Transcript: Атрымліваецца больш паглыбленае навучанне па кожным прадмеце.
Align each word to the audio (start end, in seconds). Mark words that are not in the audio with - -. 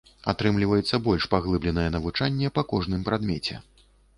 Атрымліваецца 0.31 0.99
больш 1.09 1.27
паглыбленае 1.35 1.85
навучанне 1.99 2.53
па 2.59 2.67
кожным 2.73 3.07
прадмеце. 3.11 3.63